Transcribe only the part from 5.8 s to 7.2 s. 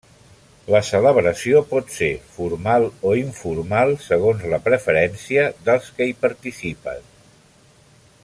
qui hi participen.